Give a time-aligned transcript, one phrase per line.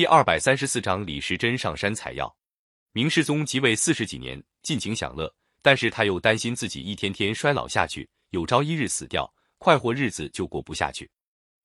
[0.00, 2.34] 第二百三十四章李时珍上山采药。
[2.92, 5.30] 明世宗即位四十几年，尽情享乐，
[5.60, 11.10] 但是他又担心自己一天天衰老下去，有朝一日死掉，快活日子就过不下去。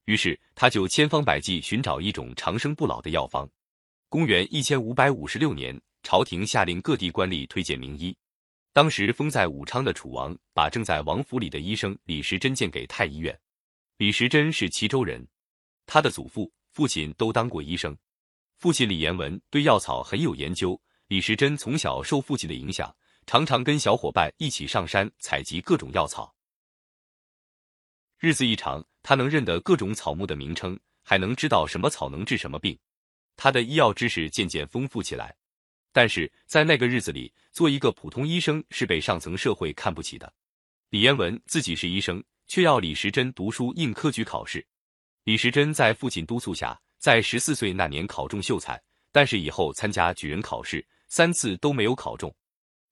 [0.04, 3.50] 于是他就千方百计寻找一种长生不老的药方。
[4.10, 8.14] 公元一千五百五十六年，朝廷下令各地官吏推荐名医。
[8.74, 13.40] 当时封在武昌的楚王，把正在王府里的医生李时珍荐给太医院。
[13.96, 15.26] 李时珍是齐州人，
[15.86, 17.96] 他的祖父、父亲都当过医生。
[18.58, 20.80] 父亲李延文对药草很有研究。
[21.08, 22.96] 李时珍从小受父亲的影响，
[23.28, 26.34] 常常跟小伙伴一起上山采集各种药草。
[28.18, 32.76] 日子一长，他能认得各种草木的名称，还能知道什么草能治什么病。
[33.36, 35.36] 他的医药知识渐渐丰富起来。
[35.92, 40.34] 但是在那个日子里，做一个普通医生是被上层社会看不起的。
[40.90, 44.66] 李延文自己是医生，却要李时珍读书应科举考试。
[45.24, 50.84] 李时珍在父亲督促下，在十四岁那年考中秀才，但是以后参加举人考试。
[51.08, 52.36] 三次都没有考中，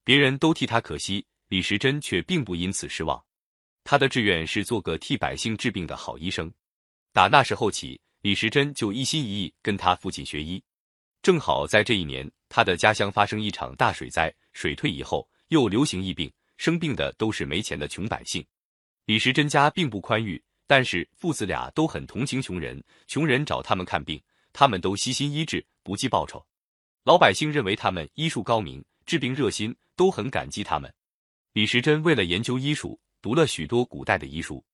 [0.04, 3.20] 别人都替他可惜，李时珍却并不因此失望。
[3.82, 6.48] 他的志愿是做个替百姓治病的好医生。
[7.12, 10.62] 打那时候起，李时珍就一心一意跟他父亲学医。
[11.20, 18.46] 正好在这一年，他的家乡发生一场大水灾，水退以后又流行疫病，生病的都是没钱的穷百姓。
[19.06, 24.20] 李时珍家并不宽裕，但是父子俩都很同情穷人，穷人找他们看病，
[24.52, 26.44] 他们都悉心医治，不计报酬。
[27.04, 30.92] 老百姓认为他们医术高明，治病热心，都很感激他们。
[31.52, 34.64] 李时珍为了研究医术，读了许多古代的医书。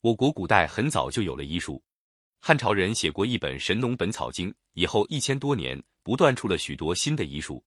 [0.00, 1.82] 我国古代很早就有了医书，
[2.40, 7.62] 汉朝人写过一本《神农本草经》，以后一千多年不断出了许多新的医书。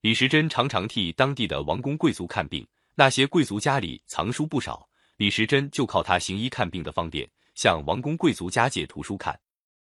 [0.00, 4.88] 李时珍常常替当地的王公贵族看病，那些贵族家里藏书不少，
[5.22, 9.40] 李时珍就靠他行医看病的方便，向王公贵族家借图书看。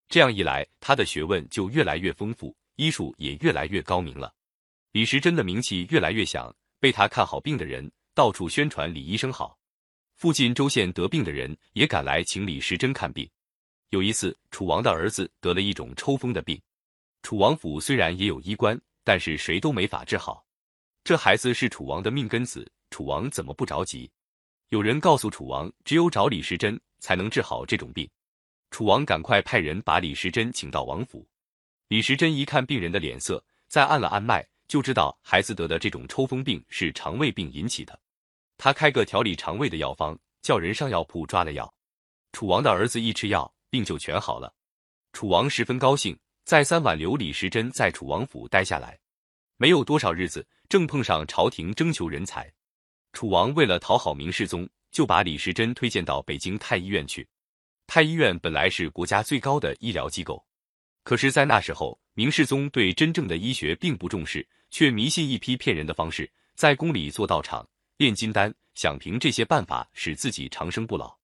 [0.09, 2.57] 这样一来，他的学问就越来越丰富。
[2.77, 4.33] 医术也越来越高明了，
[4.93, 9.59] 李时珍的名气越来越响，被他看好病的人到处宣传李医生好，
[10.14, 13.29] 附近州县得病的人也赶来请李时珍看病。
[13.91, 16.63] 有一次，楚王的儿子得了一种抽风的病，
[17.25, 20.47] 楚王府虽然也有医官，但是谁都没法治好。
[21.03, 24.08] 这孩子是楚王的命根子，楚王怎么不着急？
[24.74, 28.11] 有人告诉楚王，只有找李时珍才能治好这种病。
[28.73, 31.24] 楚王赶快派人把李时珍请到王府。
[31.86, 37.96] 李时珍一看病人的脸色，再按了按脉，就知道孩子得的这种抽风病是肠胃病引起的。
[38.58, 41.73] 他开个调理肠胃的药方，叫人上药铺抓了药。
[42.33, 44.52] 楚王的儿子一吃药，病就全好了。
[45.13, 48.98] 楚王十分高兴，再三挽留李时珍在楚王府待下来。
[49.57, 52.52] 没有多少日子，正碰上朝廷征求人才，
[53.14, 57.27] 楚王为了讨好明世宗，就把李时珍推荐到北京太医院去。
[57.86, 60.45] 太医院本来是国家最高的医疗机构。
[61.05, 67.67] 可是，在那时候，明世宗对真正的医学并不重视，却迷信一批骗人的方式，在宫里做道场、
[67.98, 71.14] 炼金丹，想凭这些办法使自己长生不老。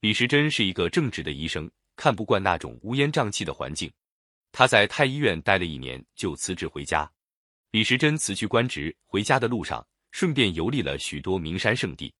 [0.00, 3.92] 李时珍是一个正直的医生，看不惯那种乌烟瘴气的环境，
[4.50, 7.10] 他在太医院待了一年，就辞职回家。
[7.72, 12.12] 李时珍辞去官职，回家的路上，顺便游历了许多名山圣地。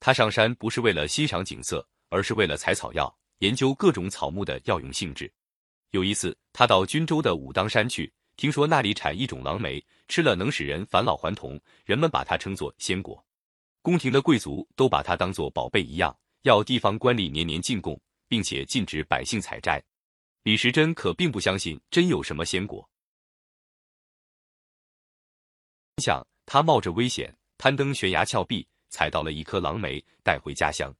[0.00, 5.32] 他上山不是为了欣赏景色，而是为了采草药，研究各种草木的药用性质。
[5.90, 13.24] 有一次，他到均州的武当山去，听说那里产一种狼莓，吃了能使人返老还童，人们把它称作仙果。
[13.80, 17.98] 宫廷的贵族都把它当作宝贝一样，要地方官吏年年进贡，
[18.28, 19.82] 并且禁止百姓采摘。
[20.42, 22.88] 李时珍可并不相信真有什么仙果，
[25.98, 30.94] 想他冒着危险，攀登悬崖峭壁，采到了一颗狼莓，带回家乡。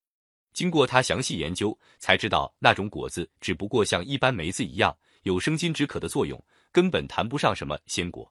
[0.52, 6.42] 经过他详细研究，才知道那种果子只不过像一般梅子一样有生津止渴的作用，
[6.72, 8.30] 根本谈不上什么仙果。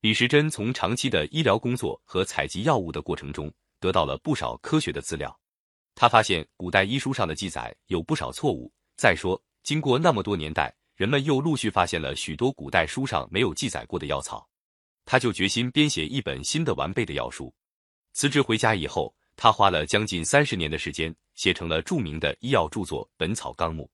[0.00, 5.36] 李时珍从长期的医疗工作和采集药物的过程中，得到了不少科学的资料。
[5.94, 8.72] 他发现古代医书上的记载有不少错误。
[8.96, 14.48] 再说，经过那么多年代，人们又陆续发现了许多古代书上没有记载过的药草。
[15.06, 17.54] 他就决心编写一本新的完备的药书。
[18.12, 19.14] 辞职回家以后。
[19.38, 23.84] 他花了将近三十年的时间，写成了著名的医药著作《本草纲目》。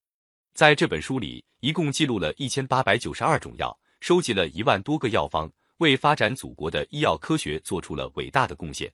[0.54, 8.88] 在这本书里，一共记录了一千八百九十二种药，收集了一万多个药方，为发展祖国的医药科学做出了伟大的贡献。《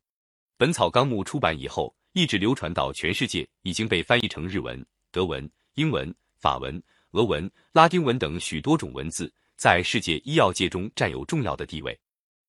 [0.57, 12.01] 本草纲目》出版以后，一直流传到全世界，已经被翻译成日文、德文、英文、法文、俄文、拉丁文等许多种文字，在世界医药界中占有重要的地位。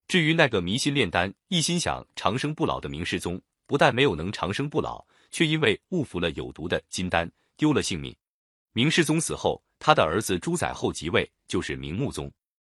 [0.10, 8.16] 至于那个迷信炼丹、一心想长生不老的明世宗，不但没有能长生不老，却因为误服了有毒的金丹，丢了性命。
[8.74, 12.32] 明世宗死后，他的儿子朱载垕即位，就是明穆宗。